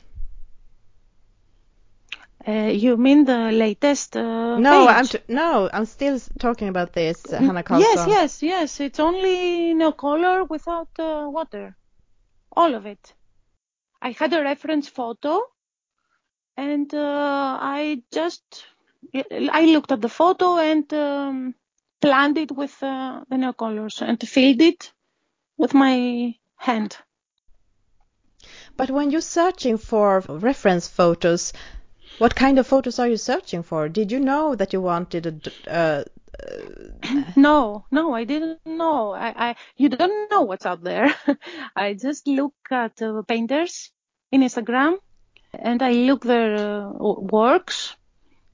[2.46, 4.96] Uh, you mean the latest uh, No, page?
[4.96, 7.80] I'm t- no, I'm still talking about this, uh, Hanna Karlzon.
[7.80, 8.80] Yes, yes, yes.
[8.80, 11.74] It's only Neocolor without uh, water.
[12.54, 13.14] All of it.
[14.02, 15.40] I had a reference photo
[16.56, 18.66] and uh, I just
[19.30, 21.54] I looked at the photo and um,
[22.00, 24.92] planned it with uh, the Neocolors and filled it
[25.57, 26.96] with my hand.
[28.76, 31.52] But when you're searching for reference photos,
[32.18, 33.88] what kind of photos are you searching for?
[33.88, 36.04] Did you know that you wanted a d- uh,
[37.37, 39.12] No, no, I didn't know.
[39.12, 41.14] I, I you don't know what's out there.
[41.76, 43.90] I just look at uh, painters
[44.30, 44.98] in Instagram
[45.52, 47.96] and I look their uh, works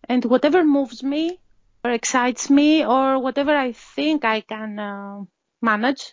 [0.08, 1.39] and whatever moves me
[1.84, 5.24] excites me or whatever I think I can uh,
[5.62, 6.12] manage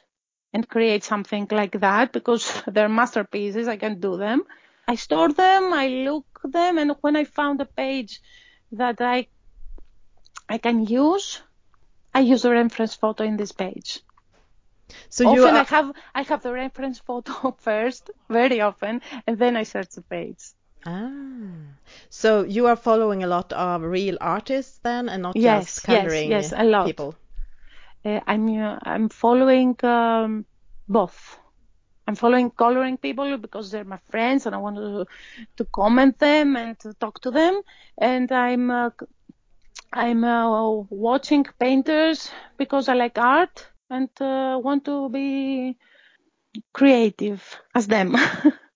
[0.54, 3.68] and create something like that because they're masterpieces.
[3.68, 4.44] I can do them.
[4.88, 8.22] I store them, I look them, and when I found a page
[8.72, 9.28] that I
[10.48, 11.42] I can use,
[12.14, 14.00] I use the reference photo in this page.
[15.10, 19.58] so you often I have I have the reference photo first, very often, and then
[19.58, 20.42] I search the page.
[20.88, 25.84] Ah, so you are following a lot of real artists then, and not Yes, just
[25.88, 27.02] yes, coloring yes, a lot.
[27.02, 27.16] people.
[28.06, 30.46] Uh, I'm uh, I'm following um,
[30.88, 31.40] both.
[32.08, 35.06] I'm following coloring people because they're my friends and I want to
[35.58, 37.62] to comment them and to talk to them.
[37.98, 38.90] And I'm uh,
[39.94, 45.78] I'm uh, watching painters because I like art and uh, want to be
[46.74, 48.16] creative as them.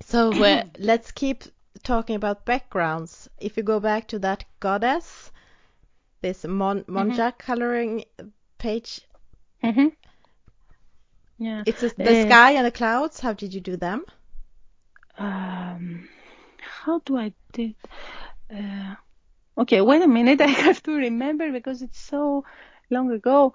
[0.00, 1.44] So uh, let's keep
[1.82, 3.28] talking about backgrounds.
[3.38, 5.30] If you go back to that goddess,
[6.22, 8.04] this Mon- Monja coloring
[8.58, 9.00] page,
[9.62, 9.88] hmm
[11.38, 11.64] Yeah.
[11.64, 13.20] it's a, the Uh, sky and the clouds.
[13.20, 14.04] How did you do them?
[15.18, 16.08] Um,
[16.60, 17.74] how do I do?
[18.52, 18.94] Uh,
[19.58, 20.40] okay, wait a minute.
[20.42, 22.44] I have to remember because it's so
[22.90, 23.54] long ago.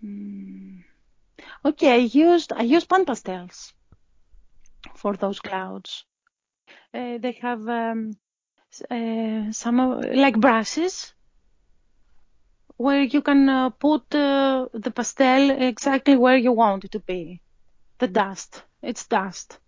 [0.00, 0.80] Hmm.
[1.64, 3.72] Okay, I used I used pan pastels
[5.02, 6.04] for those clouds.
[6.94, 8.12] Uh, they have um,
[8.90, 11.12] uh, some like brushes
[12.76, 17.40] where you can uh, put uh, the pastel exactly where you want it to be.
[17.98, 19.58] The dust, it's dust.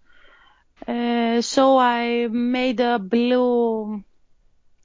[0.86, 4.02] Uh, so I made a blue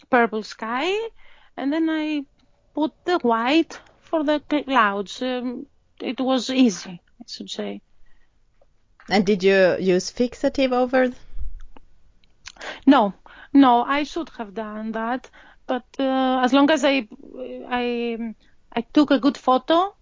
[0.10, 0.92] purple sky
[1.58, 2.26] and then I
[2.74, 5.22] put the white for the clouds.
[5.22, 5.68] Um,
[6.02, 7.82] it was easy, I should say.
[9.10, 11.12] And did you use fixative over?
[12.86, 13.14] No,
[13.54, 15.30] no, I should have done that,
[15.66, 17.08] but uh, as long as I,
[17.68, 18.36] I,
[18.76, 19.96] I took a good photo,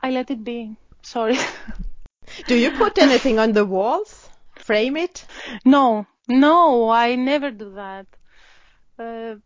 [0.00, 0.76] I let it be.
[1.02, 1.38] Sorry.
[2.46, 4.28] Do you put anything on the walls?
[4.56, 5.24] Frame it?
[5.64, 8.06] no, no, I never do that.
[8.98, 9.36] Uh,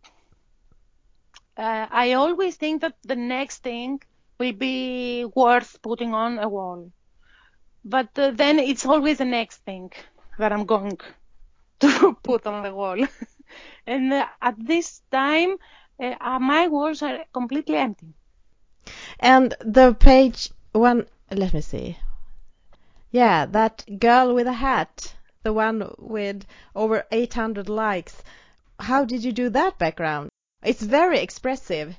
[1.57, 4.01] uh, I always think that the next thing
[4.39, 6.91] will be worth putting on a wall.
[7.85, 9.93] But uh, then it's always the next thing
[10.39, 10.99] that I'm going
[11.81, 13.07] to put on the wall.
[13.87, 15.57] and uh, at this time,
[16.01, 18.15] uh, uh, my walls are completely empty.
[19.19, 21.99] And the page one, let me see.
[23.11, 28.23] Yeah, that girl with a hat, the one with over 800 likes.
[28.79, 30.31] How did you do that background?
[30.65, 31.97] It's very expressive.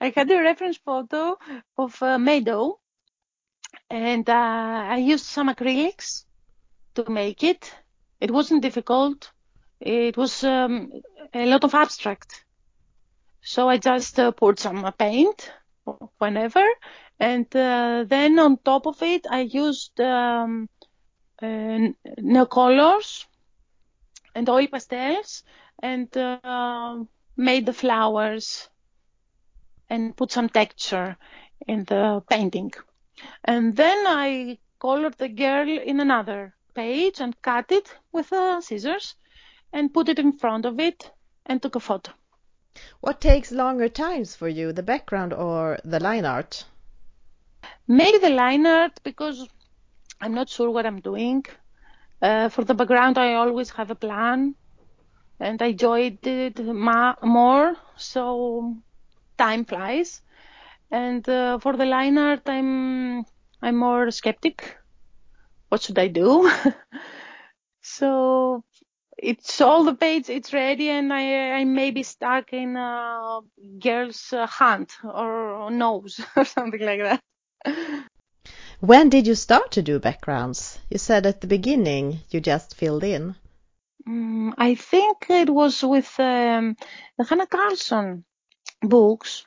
[0.00, 1.38] I had a reference photo
[1.78, 2.78] of a meadow
[3.90, 6.24] and uh, I used some acrylics
[6.94, 7.74] to make it.
[8.20, 9.32] It wasn't difficult.
[9.80, 10.92] It was um,
[11.34, 12.44] a lot of abstract.
[13.42, 15.50] So I just uh, poured some paint
[16.18, 16.64] whenever,
[17.18, 20.68] and uh, then on top of it, I used um,
[21.42, 23.26] uh, colors
[24.34, 25.42] and oil pastels,
[25.82, 26.98] and uh,
[27.36, 28.68] made the flowers
[29.88, 31.16] and put some texture
[31.66, 32.70] in the painting.
[33.44, 39.14] And then I colored the girl in another page and cut it with uh, scissors
[39.72, 41.10] and put it in front of it
[41.46, 42.12] and took a photo.
[43.00, 46.64] What takes longer times for you, the background or the line art?
[47.86, 49.48] Maybe the line art because
[50.20, 51.44] I'm not sure what I'm doing.
[52.22, 54.54] Uh, for the background, I always have a plan
[55.40, 58.76] and I enjoyed it ma- more, so
[59.38, 60.20] time flies.
[60.90, 63.24] And uh, for the line art, I'm
[63.62, 64.76] I'm more skeptic.
[65.68, 66.50] What should I do?
[67.82, 68.64] so
[69.16, 73.40] it's all the page, it's ready, and I I may be stuck in a
[73.78, 77.20] girl's hand or nose or something like that.
[78.80, 80.78] When did you start to do backgrounds?
[80.88, 83.36] You said at the beginning you just filled in.
[84.08, 86.76] Mm, I think it was with um,
[87.18, 88.24] the Hanna Karlzon
[88.80, 89.44] books.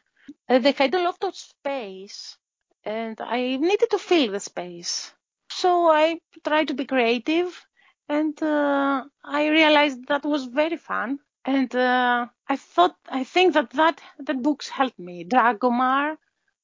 [0.49, 2.37] Uh, they had a lot of space,
[2.83, 5.13] and I needed to fill the space.
[5.49, 7.65] So I tried to be creative,
[8.09, 11.19] and uh, I realized that was very fun.
[11.45, 15.25] And uh, I thought, I think that that that books helped me.
[15.25, 16.17] Dagdrömmar,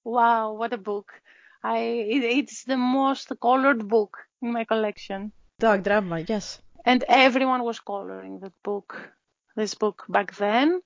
[0.03, 1.11] wow, what a book!
[1.63, 5.31] I it, it's the most colored book in my collection.
[5.61, 6.61] Dagdrömmar, yes.
[6.85, 9.11] And everyone was coloring that book,
[9.55, 10.81] this book back then.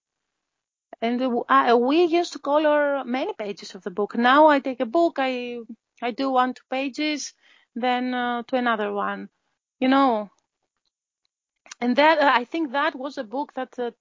[1.04, 4.16] And uh, we used to color many pages of the book.
[4.16, 5.60] Now I take a book, I
[6.02, 7.34] I do one two pages,
[7.76, 9.28] then uh, to another one,
[9.82, 10.30] you know.
[11.82, 13.92] And that uh, I think that was a book that uh,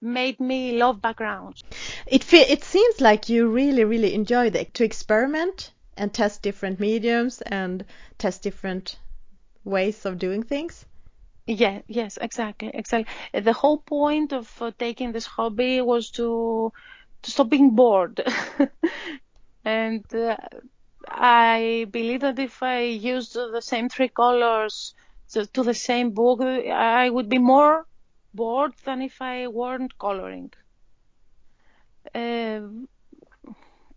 [0.00, 1.62] made me love backgrounds.
[2.06, 7.42] It it seems like you really really enjoy the, to experiment and test different mediums
[7.42, 7.84] and
[8.16, 8.96] test different
[9.64, 10.86] ways of doing things.
[11.50, 13.12] Yeah, yes, exactly, exactly.
[13.38, 16.72] The whole point of uh, taking this hobby was to
[17.22, 18.22] to stop being bored.
[19.64, 20.36] and uh,
[21.08, 24.94] I believe that if I used the same three colors
[25.32, 27.86] to, to the same book, I would be more
[28.34, 30.52] bored than if I weren't coloring.
[32.14, 32.60] Uh,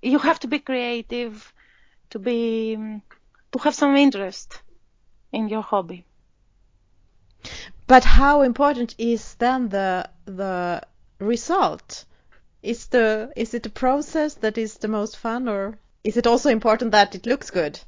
[0.02, 1.54] you have to be creative
[2.12, 2.76] to be
[3.54, 4.62] to have some interest
[5.34, 6.06] in your hobby.
[7.88, 10.82] But how important is then the the
[11.19, 12.06] result?
[12.62, 16.49] Is the is it the process that is the most fun, or is it also
[16.49, 17.79] important that it looks good?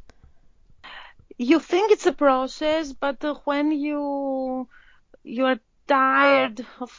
[1.38, 4.68] You think it's a process, but when you
[5.24, 6.92] you are tired of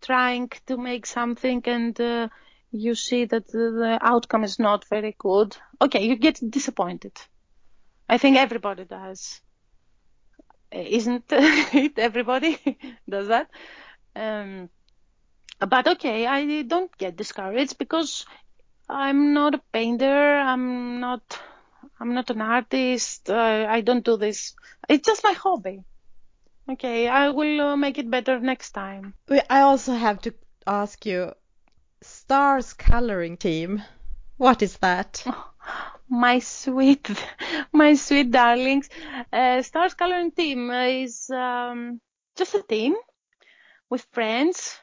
[0.00, 2.28] trying to make something and uh,
[2.70, 7.12] you see that the outcome is not very good, okay, you get disappointed.
[8.08, 9.40] I think everybody does.
[10.72, 11.98] Isn't it?
[11.98, 12.58] Everybody
[13.08, 13.48] does that.
[14.14, 14.70] Um,
[15.58, 18.26] but okay, I don't get discouraged because
[18.88, 20.36] I'm not a painter.
[20.38, 21.38] I'm not.
[21.98, 23.30] I'm not an artist.
[23.30, 24.54] Uh, I don't do this.
[24.88, 25.82] It's just my hobby.
[26.68, 29.14] Okay, I will uh, make it better next time.
[29.48, 30.34] I also have to
[30.66, 31.32] ask you,
[32.02, 33.82] Stars coloring team.
[34.36, 35.24] What is that?
[36.08, 37.08] my sweet,
[37.72, 38.88] my sweet darlings.
[39.32, 42.00] Uh, Stars coloring team is um,
[42.36, 42.94] just a team
[43.90, 44.78] with friends,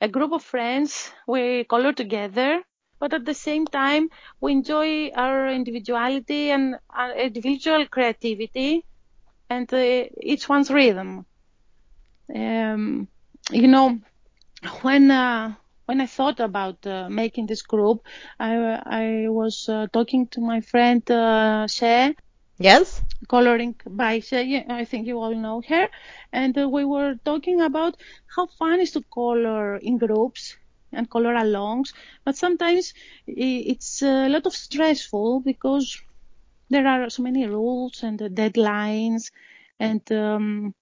[0.00, 1.12] a group of friends.
[1.26, 2.62] We color together,
[3.00, 4.10] but at the same time,
[4.40, 8.84] we enjoy our individuality and our individual creativity
[9.50, 11.26] and uh, each one's rhythm.
[12.34, 13.08] Um,
[13.50, 13.98] you know,
[14.82, 15.54] when uh,
[15.86, 17.98] when I thought about uh, making this group,
[18.38, 18.52] I
[19.02, 22.14] I was uh, talking to my friend uh, She.
[22.58, 23.02] Yes.
[23.28, 24.64] Coloring by She.
[24.68, 25.88] I think you all know her,
[26.32, 27.96] and uh, we were talking about
[28.34, 30.56] how fun is to color in groups
[30.92, 31.92] and color alongs,
[32.24, 32.92] but sometimes
[33.26, 36.00] it's a lot of stressful because
[36.70, 39.30] there are so many rules and deadlines
[39.78, 40.74] and um,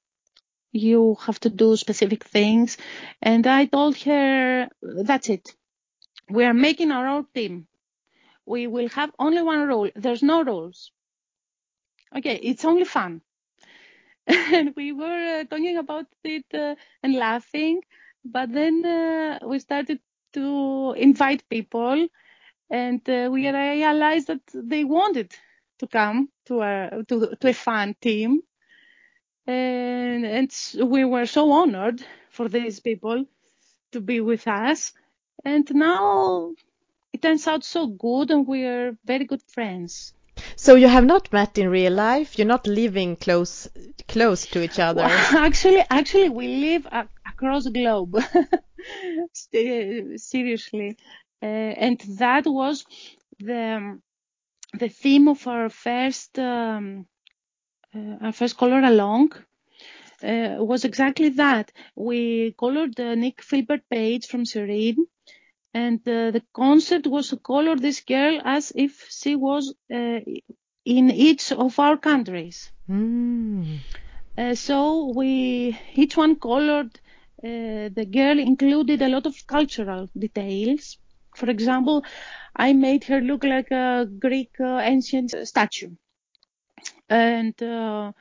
[0.75, 2.77] you have to do specific things.
[3.23, 5.55] And I told her, that's it.
[6.31, 7.69] We are making our own team.
[8.47, 9.91] We will have only one rule.
[9.97, 10.93] There's no rules.
[12.17, 13.23] Okay, it's only fun.
[14.27, 17.83] and we were uh, talking about it uh, and laughing,
[18.25, 20.01] but then uh, we started
[20.35, 22.09] to invite people,
[22.71, 25.33] and uh, we realized that they wanted
[25.79, 28.43] to come to a to, to a fun team,
[29.47, 30.55] and, and
[30.91, 33.27] we were so honored for these people
[33.93, 34.93] to be with us.
[35.45, 36.53] And now
[37.13, 40.15] it turns out so good, and we are very good friends.
[40.57, 42.39] So you have not met in real life.
[42.39, 43.69] You're not living close
[44.09, 45.03] close to each other.
[45.03, 46.87] Well, actually, actually, we live
[47.27, 48.17] across the globe.
[50.17, 50.97] Seriously,
[51.43, 52.85] uh, and that was
[53.39, 54.01] the
[54.79, 57.07] the theme of our first um,
[58.21, 59.33] our first color along.
[60.23, 61.73] Uh, was exactly that.
[61.97, 65.07] We colored the Nick Filbert page from Serene,
[65.75, 70.21] and uh, the concept was to color this girl as if she was uh,
[70.85, 72.71] in each of our countries.
[72.89, 73.79] Mm.
[74.37, 76.99] Uh, so we each one colored
[77.43, 80.99] uh, the girl included a lot of cultural details.
[81.37, 82.05] For example,
[82.57, 85.91] I made her look like a Greek uh, ancient statue,
[87.09, 88.13] and uh, uh,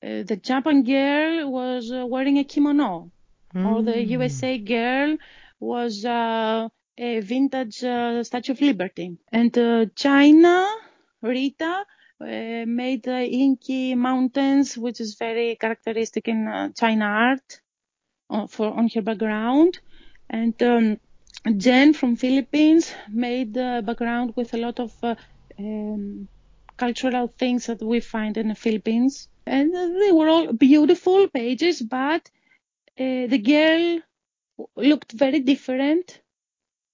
[0.00, 3.10] the Japan girl was uh, wearing a kimono,
[3.54, 3.66] mm.
[3.66, 5.16] or the USA girl
[5.60, 9.52] was a vintage Statue of Liberty, and
[9.94, 10.66] China
[11.22, 11.84] Rita
[12.20, 17.60] uh, made the Inky Mountains, which is very characteristic in uh, China art.
[18.30, 19.78] uh, for on her background,
[20.28, 20.98] and um,
[21.56, 25.14] Jen from Philippines made the background with a lot of uh,
[25.58, 26.28] um,
[26.76, 32.30] cultural things that we find in the Philippines, and they were all beautiful pages, but
[32.98, 34.00] uh, the girl
[34.76, 36.20] looked very different.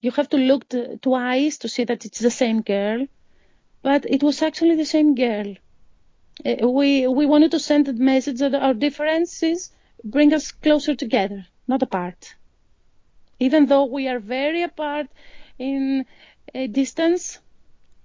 [0.01, 3.07] You have to look t- twice to see that it's the same girl,
[3.81, 5.55] but it was actually the same girl.
[6.45, 9.71] Uh, we we wanted to send the message that our differences
[10.03, 12.35] bring us closer together, not apart.
[13.39, 15.07] Even though we are very apart
[15.59, 16.05] in
[16.53, 17.39] a distance,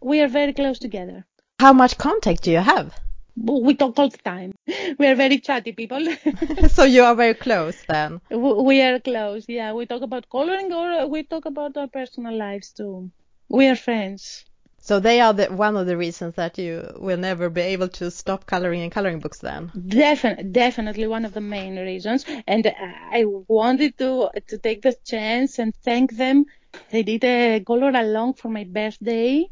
[0.01, 1.27] we are very close together.
[1.61, 2.95] How much contact do you have?
[3.37, 4.53] We talk all the time.
[4.99, 6.05] We are very chatty people.
[6.69, 8.21] so you are very close then.
[8.31, 9.73] we are close, yeah.
[9.73, 13.11] We talk about coloring or uh, we talk about our personal lives too.
[13.49, 14.45] We are friends.
[14.81, 18.11] So they are the, one of the reasons that you will never be able to
[18.11, 19.73] stop coloring in coloring books then.
[19.89, 22.25] Definitely, definitely one of the main reasons.
[22.47, 22.73] And uh,
[23.13, 26.45] I wanted to to take the chance and thank them.
[26.91, 29.47] They did a color along for my birthday,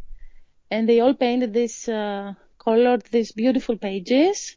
[0.71, 4.57] and they all painted this, uh, colored these beautiful pages.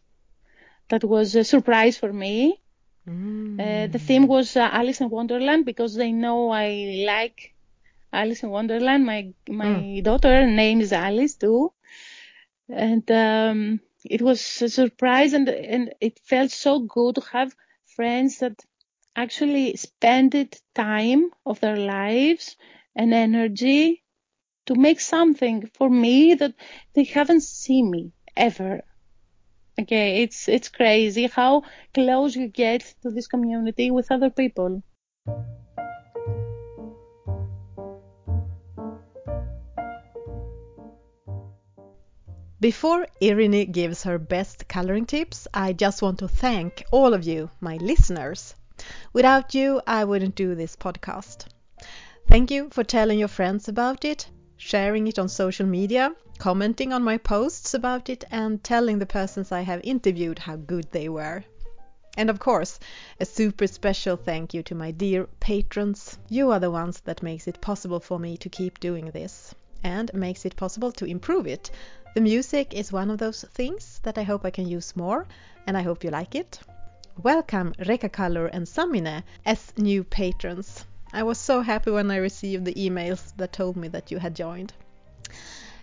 [0.89, 2.61] That was a surprise for me.
[3.07, 3.59] Mm.
[3.59, 7.53] Uh, the theme was uh, Alice in Wonderland because they know I like
[8.11, 9.05] Alice in Wonderland.
[9.05, 10.03] My my Mm.
[10.03, 11.73] daughter name is Alice too,
[12.69, 17.55] and um, it was a surprise, and and it felt so good to have
[17.95, 18.65] friends that
[19.15, 22.55] actually spended time of their lives
[22.95, 24.03] and energy
[24.69, 26.53] to make something for me that
[26.93, 28.81] they haven't seen me ever.
[29.81, 34.83] Okay, it's it's crazy how close you get to this community with other people.
[42.61, 47.49] Before Irini gives her best coloring tips, I just want to thank all of you,
[47.59, 48.53] my listeners.
[49.13, 51.47] Without you, I wouldn't do this podcast.
[52.27, 54.29] Thank you for telling your friends about it,
[54.61, 59.53] sharing it on social media, commenting on my posts about it, and telling the persons
[59.53, 61.45] I have interviewed how good they were.
[62.17, 62.77] And of course,
[63.21, 66.19] a super special thank you to my dear patrons.
[66.27, 70.13] You are the ones that makes it possible for me to keep doing this and
[70.13, 71.71] makes it possible to improve it.
[72.13, 75.25] The music is one of those things that I hope I can use more,
[75.67, 76.59] and I hope you like it.
[77.23, 80.83] Welcome Reka Color and Samine as new patrons.
[81.11, 84.35] I was so happy when I received the emails that told me that you had
[84.35, 84.73] joined.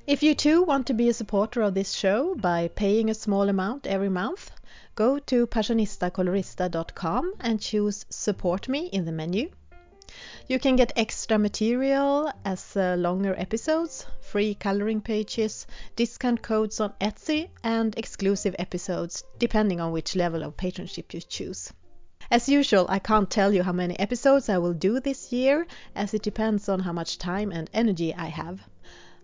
[0.07, 3.49] If you too want to be a supporter of this show by paying a small
[3.49, 4.53] amount every month,
[4.95, 9.51] go to passionistacolorista.com and choose Support Me in the menu.
[10.47, 15.67] You can get extra material as uh, longer episodes, free coloring pages,
[15.97, 21.73] discount codes on Etsy, and exclusive episodes depending on which level of patronship you choose.
[22.31, 26.13] As usual, I can't tell you how many episodes I will do this year as
[26.13, 28.61] it depends on how much time and energy I have.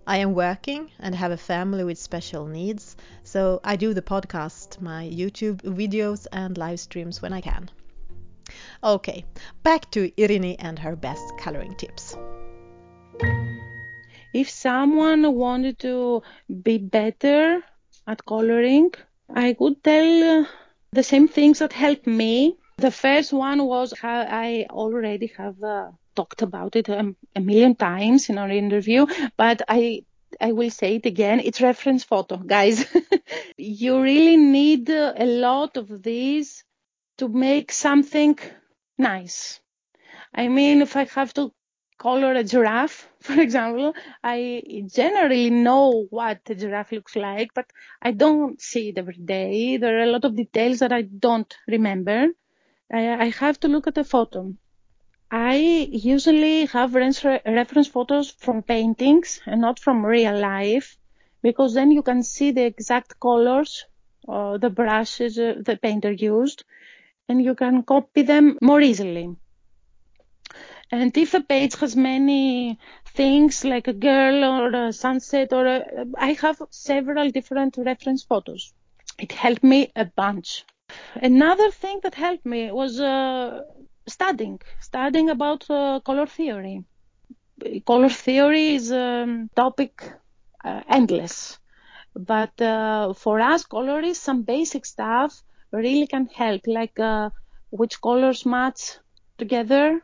[0.06, 4.80] I am working and have a family with special needs, so I do the podcast,
[4.80, 7.70] my YouTube videos, and live streams when I can.
[8.84, 9.24] Okay,
[9.62, 12.16] back to Irini and her best coloring tips.
[14.32, 16.22] If someone wanted to
[16.62, 17.62] be better
[18.06, 18.92] at coloring,
[19.28, 20.44] I would tell uh,
[20.92, 22.58] the same things that helped me.
[22.82, 27.76] The first one was how I already have uh, talked about it um, a million
[27.76, 29.06] times in our interview,
[29.36, 30.04] but I
[30.40, 31.38] I will say it again.
[31.40, 32.84] It's reference photo, guys.
[33.56, 36.64] you really need a lot of these
[37.18, 38.36] to make something
[38.98, 39.60] nice.
[40.34, 41.52] I mean, if I have to
[41.98, 44.62] color a giraffe, for example, I
[44.92, 47.70] generally know what a giraffe looks like, but
[48.02, 49.76] I don't see it every day.
[49.76, 52.28] There are a lot of details that I don't remember.
[52.92, 54.54] I, have to look at the photo.
[55.30, 60.98] I usually have reference photos from paintings and not from real life
[61.42, 63.86] because then you can see the exact colors
[64.28, 66.64] or the brushes uh, the painter used
[67.28, 69.34] and you can copy them more easily.
[70.90, 72.78] And if a page has many
[73.14, 78.74] things like a girl or a sunset or a, I have several different reference photos.
[79.18, 80.66] It helped me a bunch.
[81.14, 83.62] Another thing that helped me was uh,
[84.06, 86.84] studying, studying about uh, color theory.
[87.86, 90.02] Color theory is a topic
[90.64, 91.58] uh, endless,
[92.14, 97.30] but uh, for us colorists, some basic stuff really can help, like uh,
[97.70, 98.98] which colors match
[99.38, 100.00] together,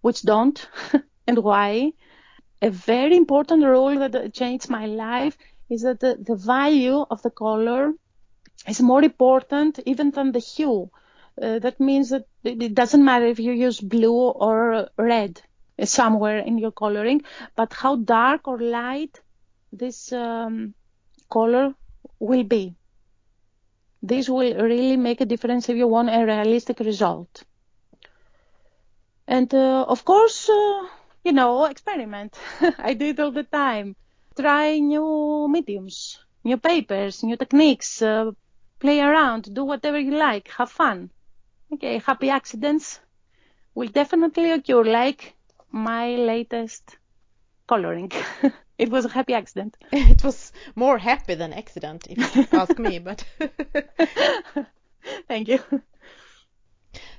[0.00, 0.68] which don't,
[1.26, 1.92] and why.
[2.60, 5.38] A very important rule that changed my life
[5.70, 7.92] is that the, the value of the color
[8.68, 10.90] is more important even than the hue.
[11.40, 15.40] Uh, that means that it doesn't matter if you use blue or red
[15.84, 17.22] somewhere in your coloring,
[17.54, 19.20] but how dark or light
[19.72, 20.74] this um,
[21.30, 21.74] color
[22.18, 22.74] will be.
[24.02, 27.44] This will really make a difference if you want a realistic result.
[29.26, 30.86] And uh, of course, uh,
[31.24, 32.36] you know, experiment.
[32.78, 33.96] I do it all the time.
[34.36, 38.30] Try new mediums, new papers, new techniques, uh,
[38.78, 41.10] play around, do whatever you like, have fun.
[41.72, 43.00] Okay, happy accidents
[43.74, 45.34] will definitely occur, like
[45.70, 46.96] my latest
[47.68, 48.10] coloring.
[48.78, 49.76] it was a happy accident.
[49.92, 53.24] It was more happy than accident, if you ask me, but.
[55.28, 55.60] Thank you.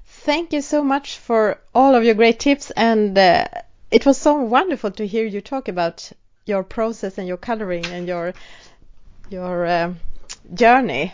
[0.06, 3.46] Thank you so much for all of your great tips, and uh,
[3.92, 6.12] it was so wonderful to hear you talk about
[6.46, 8.34] your process and your coloring and your
[9.30, 9.94] your uh,
[10.54, 11.14] journey.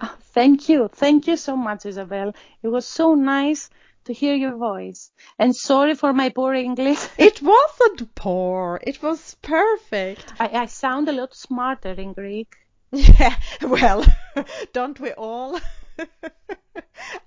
[0.00, 2.32] Oh, thank you, thank you so much, Isabel.
[2.62, 3.70] It was so nice
[4.04, 5.10] to hear your voice.
[5.38, 6.98] And sorry for my poor English.
[7.18, 8.80] it wasn't poor.
[8.82, 10.32] It was perfect.
[10.38, 12.54] I, I sound a lot smarter in Greek.
[12.92, 14.04] Yeah, well,
[14.72, 15.58] don't we all?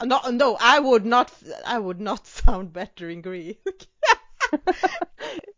[0.01, 1.30] no, no, I would not.
[1.65, 3.59] I would not sound better in Greek.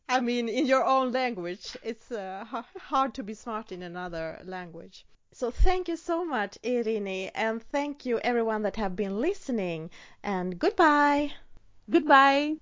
[0.10, 2.43] I mean, in your own language, it's uh,
[2.80, 5.05] hard to be smart in another language.
[5.32, 9.89] So thank you so much, Irini, and thank you everyone that have been listening.
[10.23, 11.34] And goodbye.
[11.89, 12.57] Goodbye.